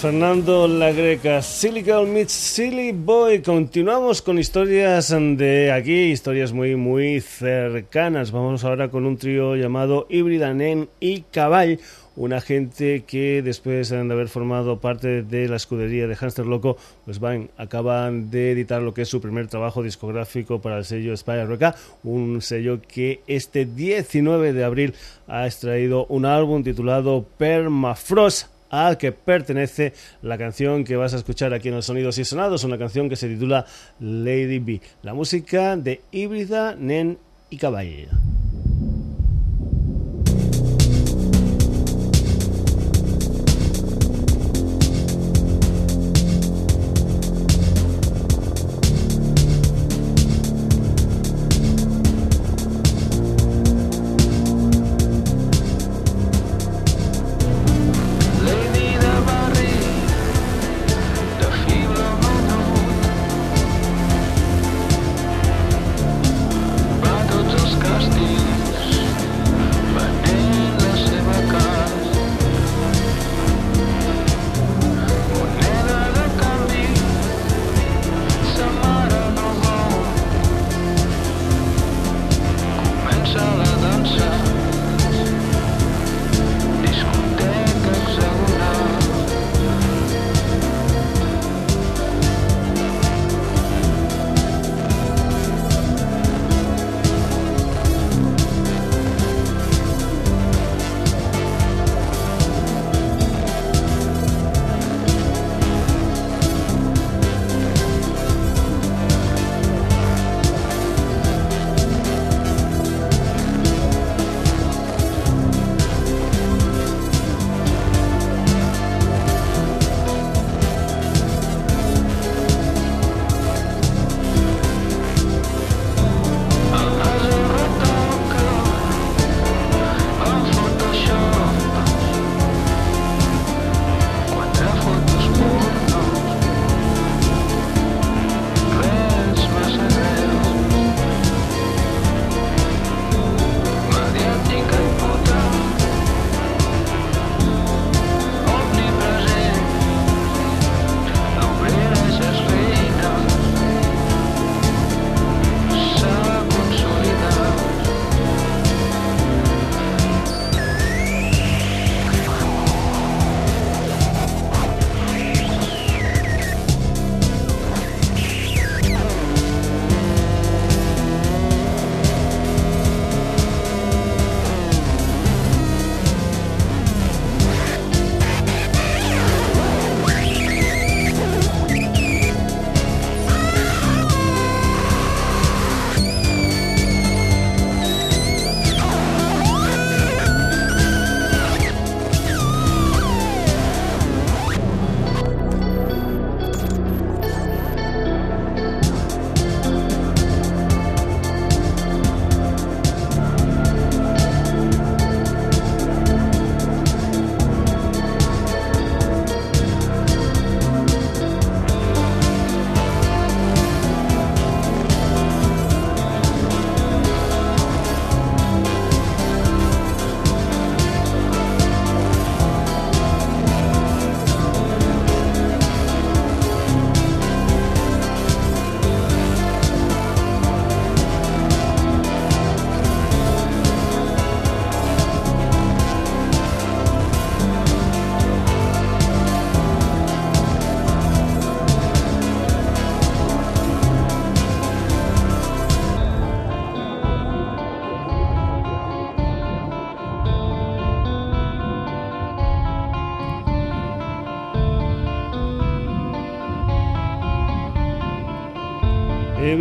Fernando 0.00 0.66
La 0.66 0.92
Greca, 0.92 1.42
Silly 1.42 1.84
meets 2.06 2.32
Silly 2.32 2.92
Boy. 2.92 3.42
Continuamos 3.42 4.22
con 4.22 4.38
historias 4.38 5.10
de 5.10 5.70
aquí, 5.72 5.92
historias 5.92 6.54
muy, 6.54 6.74
muy 6.74 7.20
cercanas. 7.20 8.32
Vamos 8.32 8.64
ahora 8.64 8.88
con 8.88 9.04
un 9.04 9.18
trío 9.18 9.56
llamado 9.56 10.06
Híbrida 10.08 10.54
Nen 10.54 10.88
y 11.00 11.20
Caball. 11.30 11.80
Una 12.16 12.40
gente 12.40 13.04
que 13.06 13.42
después 13.42 13.90
de 13.90 13.98
haber 13.98 14.28
formado 14.28 14.80
parte 14.80 15.22
de 15.22 15.48
la 15.48 15.56
escudería 15.56 16.06
de 16.06 16.16
Hamster 16.16 16.46
Loco, 16.46 16.78
pues 17.04 17.20
van, 17.20 17.50
acaban 17.58 18.30
de 18.30 18.52
editar 18.52 18.80
lo 18.80 18.94
que 18.94 19.02
es 19.02 19.08
su 19.08 19.20
primer 19.20 19.48
trabajo 19.48 19.82
discográfico 19.82 20.62
para 20.62 20.78
el 20.78 20.86
sello 20.86 21.14
Spire 21.14 21.44
Roca, 21.44 21.74
un 22.04 22.40
sello 22.40 22.80
que 22.80 23.20
este 23.26 23.66
19 23.66 24.54
de 24.54 24.64
abril 24.64 24.94
ha 25.28 25.46
extraído 25.46 26.06
un 26.06 26.24
álbum 26.24 26.62
titulado 26.62 27.26
Permafrost 27.36 28.49
al 28.70 28.96
que 28.96 29.12
pertenece 29.12 29.92
la 30.22 30.38
canción 30.38 30.84
que 30.84 30.96
vas 30.96 31.12
a 31.12 31.18
escuchar 31.18 31.52
aquí 31.52 31.68
en 31.68 31.74
los 31.74 31.86
Sonidos 31.86 32.18
y 32.18 32.24
Sonados, 32.24 32.64
una 32.64 32.78
canción 32.78 33.08
que 33.08 33.16
se 33.16 33.28
titula 33.28 33.66
Lady 33.98 34.58
B, 34.58 34.80
la 35.02 35.12
música 35.12 35.76
de 35.76 36.00
Híbrida, 36.12 36.74
Nen 36.76 37.18
y 37.50 37.58
Caballero. 37.58 38.19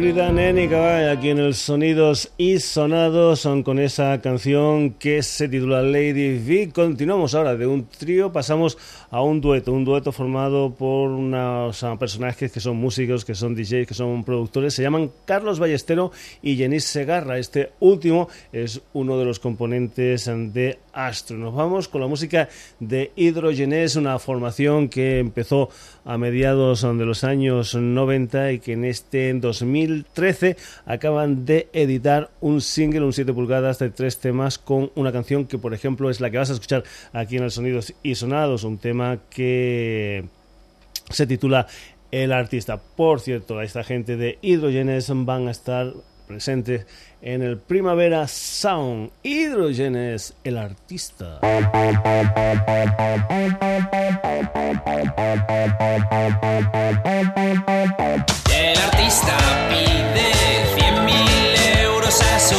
Híbrida 0.10 0.32
Nénica, 0.32 1.12
aquí 1.12 1.30
en 1.30 1.38
el 1.38 1.54
Sonidos 1.54 2.32
y 2.36 2.58
Sonados 2.58 3.42
son 3.42 3.62
con 3.62 3.78
esa 3.78 4.20
canción 4.22 4.90
que 4.90 5.22
se 5.22 5.48
titula 5.48 5.84
Lady 5.84 6.40
V. 6.40 6.72
Continuamos 6.74 7.36
ahora 7.36 7.56
de 7.56 7.68
un 7.68 7.86
trío, 7.86 8.32
pasamos 8.32 8.76
a 9.12 9.22
un 9.22 9.40
dueto, 9.40 9.72
un 9.72 9.86
dueto 9.86 10.12
formado 10.12 10.74
por 10.74 10.89
unos 11.70 12.00
personajes 12.00 12.52
que 12.52 12.60
son 12.60 12.78
músicos, 12.78 13.26
que 13.26 13.36
son 13.36 13.56
DJs, 13.56 13.88
que 13.88 13.94
son 13.94 14.24
productores, 14.24 14.74
se 14.74 14.82
llaman 14.82 15.12
Carlos 15.26 15.60
Ballestero 15.60 16.12
y 16.42 16.56
Jenis 16.56 16.86
Segarra. 16.86 17.38
Este 17.38 17.72
último 17.80 18.28
es 18.52 18.82
uno 18.94 19.18
de 19.18 19.26
los 19.26 19.40
componentes 19.40 20.26
de 20.26 20.80
Astro. 20.94 21.38
Nos 21.38 21.54
vamos 21.54 21.88
con 21.88 22.02
la 22.02 22.08
música 22.08 22.50
de 22.80 23.12
Hydrogenes, 23.16 23.96
una 23.96 24.18
formación 24.20 24.90
que 24.90 25.20
empezó 25.20 25.70
a 26.06 26.18
mediados 26.18 26.82
de 26.82 27.06
los 27.06 27.24
años 27.24 27.76
90 27.76 28.54
y 28.54 28.60
que 28.60 28.74
en 28.74 28.86
este 28.86 29.34
2013 29.34 30.58
acaban 30.86 31.46
de 31.46 31.68
editar 31.74 32.32
un 32.42 32.62
single, 32.62 33.02
un 33.02 33.14
7 33.14 33.32
pulgadas 33.34 33.80
de 33.80 33.90
tres 33.92 34.18
temas 34.18 34.58
con 34.58 34.92
una 34.96 35.12
canción 35.12 35.46
que 35.46 35.58
por 35.58 35.74
ejemplo 35.74 36.10
es 36.10 36.20
la 36.20 36.32
que 36.32 36.38
vas 36.38 36.50
a 36.50 36.54
escuchar 36.54 36.84
aquí 37.14 37.38
en 37.38 37.44
el 37.44 37.52
Sonidos 37.52 37.94
y 38.02 38.16
Sonados, 38.16 38.64
un 38.64 38.78
tema 38.78 39.20
que 39.30 40.26
se 41.10 41.28
titula 41.28 41.68
El 42.12 42.32
artista. 42.32 42.78
Por 42.78 43.20
cierto, 43.20 43.62
esta 43.62 43.84
gente 43.84 44.18
de 44.18 44.40
Hydrogenes 44.42 45.08
van 45.10 45.48
a 45.48 45.52
estar 45.52 45.94
presentes 46.28 46.86
en 47.22 47.42
el 47.42 47.58
Primavera 47.58 48.28
Sound. 48.28 49.12
Hidrogenes, 49.24 50.36
el 50.44 50.58
artista. 50.58 51.40
El 58.54 58.78
artista 58.78 59.38
pide 59.70 60.32
100 60.76 61.06
mil 61.06 61.56
euros 61.84 62.22
a 62.22 62.40
su 62.40 62.56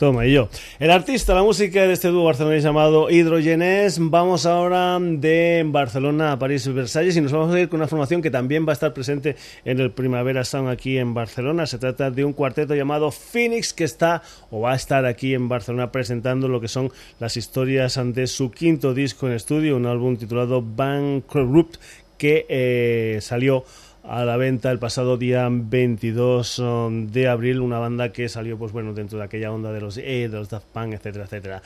El 0.00 0.92
artista, 0.92 1.34
la 1.34 1.42
música 1.42 1.82
de 1.82 1.92
este 1.92 2.06
dúo 2.08 2.22
barcelonés 2.22 2.62
llamado 2.62 3.10
Hidrogenes. 3.10 3.98
Vamos 3.98 4.46
ahora 4.46 4.96
de 5.00 5.64
Barcelona 5.66 6.30
a 6.30 6.38
París 6.38 6.64
y 6.66 6.72
Versalles 6.72 7.16
y 7.16 7.20
nos 7.20 7.32
vamos 7.32 7.52
a 7.52 7.58
ir 7.58 7.68
con 7.68 7.80
una 7.80 7.88
formación 7.88 8.22
que 8.22 8.30
también 8.30 8.64
va 8.64 8.70
a 8.70 8.74
estar 8.74 8.94
presente 8.94 9.34
en 9.64 9.80
el 9.80 9.90
Primavera 9.90 10.44
Sound 10.44 10.68
aquí 10.68 10.98
en 10.98 11.14
Barcelona. 11.14 11.66
Se 11.66 11.78
trata 11.78 12.12
de 12.12 12.24
un 12.24 12.32
cuarteto 12.32 12.76
llamado 12.76 13.10
Phoenix 13.10 13.72
que 13.72 13.82
está 13.82 14.22
o 14.52 14.60
va 14.60 14.72
a 14.72 14.76
estar 14.76 15.04
aquí 15.04 15.34
en 15.34 15.48
Barcelona 15.48 15.90
presentando 15.90 16.46
lo 16.46 16.60
que 16.60 16.68
son 16.68 16.92
las 17.18 17.36
historias 17.36 17.98
de 18.00 18.28
su 18.28 18.52
quinto 18.52 18.94
disco 18.94 19.26
en 19.26 19.32
estudio, 19.32 19.76
un 19.76 19.86
álbum 19.86 20.16
titulado 20.16 20.62
Bankrupt 20.62 21.76
que 22.18 22.46
eh, 22.48 23.18
salió 23.20 23.64
a 24.08 24.24
la 24.24 24.36
venta 24.36 24.70
el 24.70 24.78
pasado 24.78 25.18
día 25.18 25.46
22 25.50 26.58
um, 26.60 27.06
de 27.08 27.28
abril, 27.28 27.60
una 27.60 27.78
banda 27.78 28.10
que 28.10 28.28
salió 28.28 28.58
pues 28.58 28.72
bueno 28.72 28.94
dentro 28.94 29.18
de 29.18 29.24
aquella 29.24 29.52
onda 29.52 29.70
de 29.70 29.80
los 29.80 29.98
E, 29.98 30.28
de 30.28 30.28
los 30.28 30.48
Daft 30.48 30.66
Punk, 30.72 30.94
etcétera, 30.94 31.24
etcétera. 31.24 31.62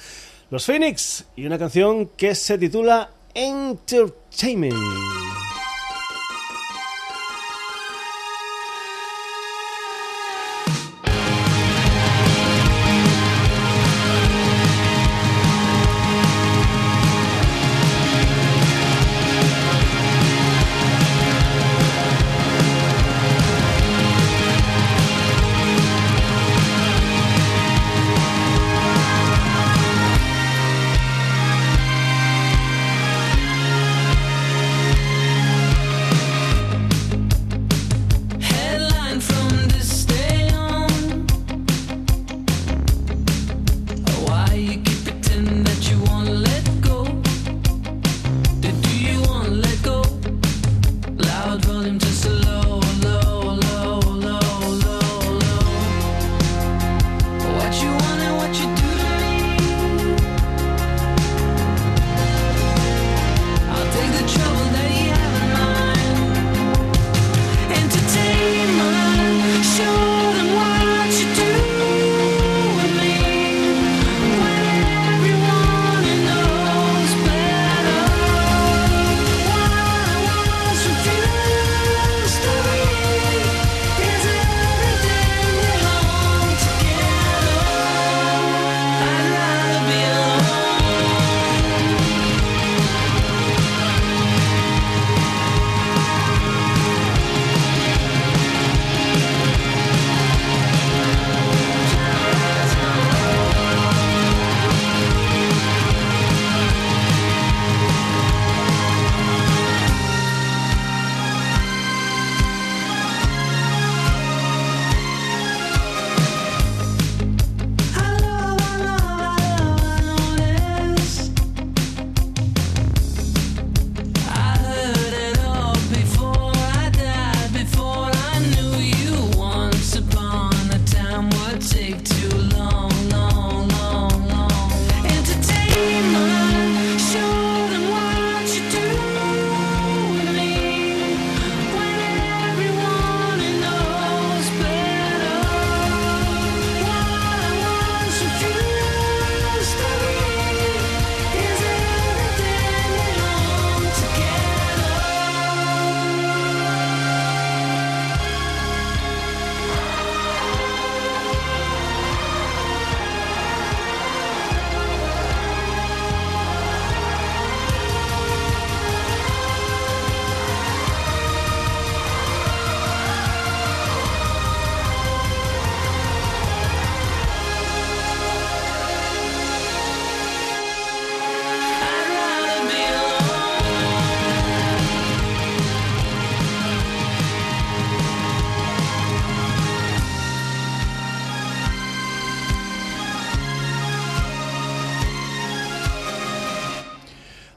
Los 0.51 0.67
Phoenix 0.67 1.25
y 1.37 1.47
una 1.47 1.59
canción 1.59 2.11
que 2.17 2.35
se 2.35 2.59
titula 2.59 3.11
Entertainment. 3.35 5.42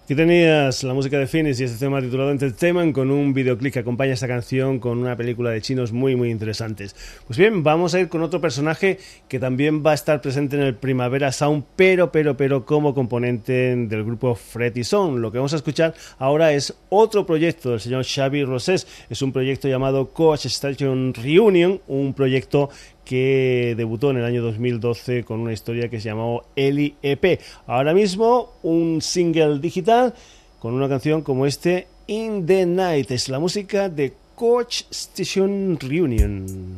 Aquí 0.05 0.13
tenías 0.13 0.83
la 0.83 0.93
música 0.93 1.17
de 1.17 1.25
Phoenix 1.25 1.59
y 1.59 1.63
este 1.63 1.79
tema 1.79 1.99
titulado 1.99 2.29
Entertainment 2.29 2.93
con 2.93 3.09
un 3.09 3.33
videoclip 3.33 3.73
que 3.73 3.79
acompaña 3.79 4.13
esta 4.13 4.27
canción 4.27 4.77
con 4.79 4.99
una 4.99 5.17
película 5.17 5.49
de 5.49 5.59
chinos 5.61 5.91
muy 5.91 6.15
muy 6.15 6.29
interesantes. 6.29 6.95
Pues 7.25 7.39
bien, 7.39 7.63
vamos 7.63 7.95
a 7.95 7.99
ir 8.01 8.07
con 8.07 8.21
otro 8.21 8.39
personaje 8.39 8.99
que 9.27 9.39
también 9.39 9.83
va 9.83 9.89
a 9.89 9.93
estar 9.95 10.21
presente 10.21 10.57
en 10.57 10.61
el 10.61 10.75
Primavera 10.75 11.31
Sound, 11.31 11.63
pero 11.75 12.11
pero 12.11 12.37
pero 12.37 12.67
como 12.67 12.93
componente 12.93 13.75
del 13.75 14.03
grupo 14.03 14.35
Freddy 14.35 14.83
Song. 14.83 15.17
Lo 15.17 15.31
que 15.31 15.39
vamos 15.39 15.53
a 15.53 15.55
escuchar 15.55 15.95
ahora 16.19 16.53
es 16.53 16.75
otro 16.89 17.25
proyecto 17.25 17.71
del 17.71 17.79
señor 17.79 18.05
Xavi 18.05 18.43
Rosés. 18.43 18.85
Es 19.09 19.23
un 19.23 19.31
proyecto 19.31 19.67
llamado 19.67 20.09
Coach 20.09 20.45
Station 20.45 21.15
Reunion, 21.15 21.81
un 21.87 22.13
proyecto 22.13 22.69
que 23.05 23.75
debutó 23.77 24.11
en 24.11 24.17
el 24.17 24.25
año 24.25 24.41
2012 24.41 25.23
con 25.23 25.39
una 25.39 25.53
historia 25.53 25.89
que 25.89 26.01
se 26.01 26.09
llamó 26.09 26.43
Eli 26.55 26.95
EP. 27.01 27.39
Ahora 27.67 27.93
mismo 27.93 28.53
un 28.63 29.01
single 29.01 29.59
digital 29.59 30.13
con 30.59 30.73
una 30.73 30.89
canción 30.89 31.21
como 31.21 31.45
este 31.45 31.87
In 32.07 32.45
the 32.45 32.65
Night. 32.65 33.11
Es 33.11 33.29
la 33.29 33.39
música 33.39 33.87
de 33.87 34.13
Coach 34.35 34.83
Station 34.89 35.77
Reunion. 35.79 36.75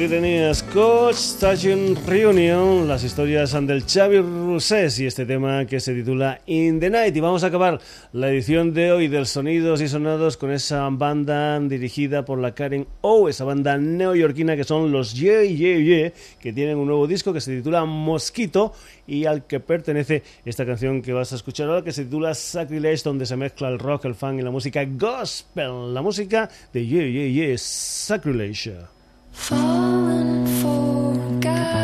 Aquí 0.00 0.08
tenías 0.08 0.62
Coach 0.62 1.16
Station 1.16 1.94
Reunion, 2.06 2.88
las 2.88 3.04
historias 3.04 3.52
del 3.52 3.84
Xavi 3.84 4.20
Rousses 4.20 4.98
y 4.98 5.04
este 5.04 5.26
tema 5.26 5.66
que 5.66 5.78
se 5.78 5.92
titula 5.92 6.40
In 6.46 6.80
the 6.80 6.88
Night. 6.88 7.14
Y 7.14 7.20
vamos 7.20 7.44
a 7.44 7.48
acabar 7.48 7.78
la 8.14 8.30
edición 8.30 8.72
de 8.72 8.92
hoy 8.92 9.08
del 9.08 9.26
Sonidos 9.26 9.82
y 9.82 9.88
Sonados 9.88 10.38
con 10.38 10.52
esa 10.52 10.88
banda 10.88 11.60
dirigida 11.60 12.24
por 12.24 12.38
la 12.38 12.54
Karen 12.54 12.86
O, 13.02 13.28
esa 13.28 13.44
banda 13.44 13.76
neoyorquina 13.76 14.56
que 14.56 14.64
son 14.64 14.90
los 14.90 15.12
Yeah 15.12 15.42
Yeah 15.42 15.78
Yeah, 15.78 16.12
que 16.40 16.54
tienen 16.54 16.78
un 16.78 16.86
nuevo 16.86 17.06
disco 17.06 17.34
que 17.34 17.42
se 17.42 17.54
titula 17.58 17.84
Mosquito 17.84 18.72
y 19.06 19.26
al 19.26 19.46
que 19.46 19.60
pertenece 19.60 20.22
esta 20.46 20.64
canción 20.64 21.02
que 21.02 21.12
vas 21.12 21.30
a 21.32 21.36
escuchar 21.36 21.68
ahora 21.68 21.84
que 21.84 21.92
se 21.92 22.04
titula 22.04 22.32
Sacrilege, 22.32 23.02
donde 23.04 23.26
se 23.26 23.36
mezcla 23.36 23.68
el 23.68 23.78
rock, 23.78 24.06
el 24.06 24.14
funk 24.14 24.38
y 24.38 24.42
la 24.42 24.50
música 24.50 24.82
gospel, 24.82 25.92
la 25.92 26.00
música 26.00 26.48
de 26.72 26.86
Yeah 26.86 27.06
Yeah 27.06 27.48
Yeah, 27.48 27.58
Sacrilege. 27.58 28.99
Falling 29.32 30.46
for 30.60 31.14
a 31.14 31.79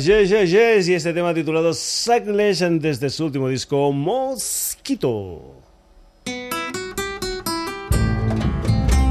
Y 0.00 0.94
este 0.94 1.12
tema 1.12 1.34
titulado 1.34 1.74
Sackless 1.74 2.60
desde 2.80 3.10
su 3.10 3.24
último 3.24 3.48
disco 3.48 3.90
Mosquito. 3.90 5.56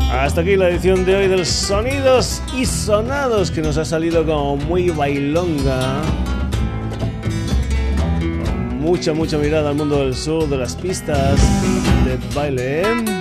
Hasta 0.09 0.39
aquí 0.39 0.55
la 0.55 0.69
edición 0.69 1.05
de 1.05 1.17
hoy 1.17 1.27
del 1.27 1.45
Sonidos 1.45 2.41
y 2.57 2.65
Sonados 2.65 3.51
que 3.51 3.61
nos 3.61 3.77
ha 3.77 3.83
salido 3.83 4.25
como 4.25 4.55
muy 4.55 4.89
bailonga. 4.89 6.01
Mucha, 8.79 9.11
mucha 9.11 9.37
mirada 9.37 9.71
al 9.71 9.75
mundo 9.75 9.99
del 10.05 10.15
sur, 10.15 10.47
de 10.47 10.55
las 10.55 10.77
pistas 10.77 11.37
de 12.05 12.17
baile. 12.33 13.16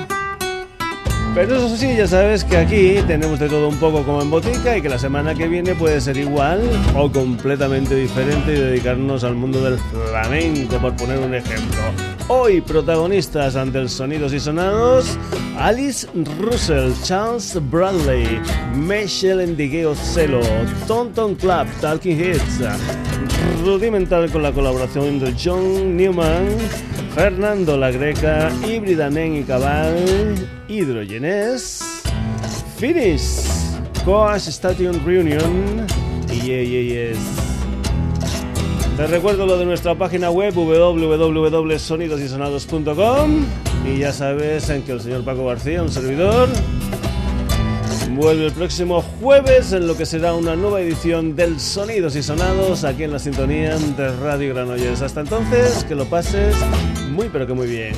Pero 1.37 1.57
eso 1.57 1.76
sí, 1.76 1.95
ya 1.95 2.07
sabes 2.07 2.45
que 2.45 2.57
aquí 2.57 2.95
tenemos 3.07 3.39
de 3.39 3.51
todo 3.51 3.68
un 3.68 3.76
poco 3.76 4.03
como 4.05 4.22
en 4.22 4.30
botica 4.30 4.78
y 4.78 4.80
que 4.80 4.89
la 4.89 4.99
semana 4.99 5.34
que 5.34 5.47
viene 5.47 5.74
puede 5.74 6.01
ser 6.01 6.16
igual 6.16 6.62
o 6.97 7.12
completamente 7.12 7.95
diferente 7.95 8.55
y 8.55 8.57
dedicarnos 8.59 9.22
al 9.22 9.34
mundo 9.34 9.62
del 9.62 9.78
flamenco, 9.78 10.78
por 10.78 10.97
poner 10.97 11.18
un 11.18 11.34
ejemplo. 11.34 11.78
Hoy 12.28 12.62
protagonistas 12.62 13.55
ante 13.55 13.80
el 13.80 13.91
Sonidos 13.91 14.32
y 14.32 14.41
Sonados, 14.41 15.18
Alice 15.59 16.09
Russell, 16.41 16.93
Charles 17.03 17.59
Bradley, 17.70 18.41
Michelle 18.74 19.45
Endigue 19.45 19.95
Celo, 19.95 20.41
Tonton 20.89 21.34
Club, 21.34 21.66
Talking 21.82 22.18
Heads, 22.18 22.62
Rudimental 23.62 24.30
con 24.30 24.43
la 24.43 24.53
colaboración 24.53 25.18
de 25.18 25.34
John 25.39 25.99
Newman, 25.99 26.47
Fernando 27.16 27.76
La 27.78 27.90
Greca, 27.90 28.52
Híbrida 28.68 29.08
Nen 29.08 29.36
y 29.36 29.42
Cabal, 29.42 30.36
Hidrogenes, 30.68 32.02
Finish, 32.76 33.40
Coas 34.04 34.46
Station 34.48 35.00
Reunion 35.02 35.86
y 36.30 36.40
Yeah 36.40 36.62
Yes. 36.62 37.16
Te 38.98 39.06
recuerdo 39.06 39.46
lo 39.46 39.56
de 39.56 39.64
nuestra 39.64 39.94
página 39.94 40.30
web 40.30 40.52
www.sonidosysonados.com 40.52 43.46
y 43.86 43.98
ya 43.98 44.12
sabes 44.12 44.68
en 44.68 44.82
que 44.82 44.92
el 44.92 45.00
señor 45.00 45.24
Paco 45.24 45.46
García, 45.46 45.82
un 45.82 45.90
servidor, 45.90 46.50
vuelve 48.16 48.46
el 48.46 48.52
próximo 48.52 49.02
jueves 49.20 49.72
en 49.72 49.86
lo 49.86 49.94
que 49.94 50.06
será 50.06 50.34
una 50.34 50.56
nueva 50.56 50.80
edición 50.80 51.36
del 51.36 51.60
Sonidos 51.60 52.16
y 52.16 52.22
Sonados 52.22 52.82
aquí 52.82 53.04
en 53.04 53.12
la 53.12 53.18
sintonía 53.18 53.76
de 53.76 54.16
Radio 54.16 54.54
Granollers. 54.54 55.02
Hasta 55.02 55.20
entonces, 55.20 55.84
que 55.84 55.94
lo 55.94 56.06
pases 56.06 56.56
muy 57.10 57.28
pero 57.28 57.46
que 57.46 57.52
muy 57.52 57.66
bien. 57.66 57.94